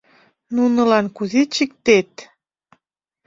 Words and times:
Нунылан 0.55 1.05
кузе 1.15 1.41
чиктет? 1.53 2.11